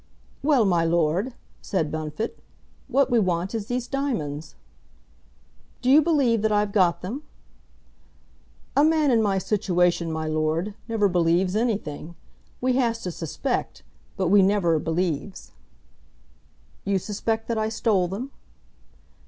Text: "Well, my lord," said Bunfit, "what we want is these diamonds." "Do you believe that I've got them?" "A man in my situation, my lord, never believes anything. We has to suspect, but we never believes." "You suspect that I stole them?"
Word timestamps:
"Well, 0.41 0.65
my 0.65 0.83
lord," 0.83 1.35
said 1.61 1.91
Bunfit, 1.91 2.39
"what 2.87 3.11
we 3.11 3.19
want 3.19 3.53
is 3.53 3.67
these 3.67 3.85
diamonds." 3.87 4.55
"Do 5.83 5.91
you 5.91 6.01
believe 6.01 6.41
that 6.41 6.51
I've 6.51 6.71
got 6.71 7.03
them?" 7.03 7.21
"A 8.75 8.83
man 8.83 9.11
in 9.11 9.21
my 9.21 9.37
situation, 9.37 10.11
my 10.11 10.25
lord, 10.25 10.73
never 10.87 11.07
believes 11.07 11.55
anything. 11.55 12.15
We 12.61 12.77
has 12.77 13.03
to 13.03 13.11
suspect, 13.11 13.83
but 14.17 14.29
we 14.29 14.41
never 14.41 14.79
believes." 14.79 15.51
"You 16.83 16.97
suspect 16.97 17.47
that 17.47 17.59
I 17.59 17.69
stole 17.69 18.07
them?" 18.07 18.31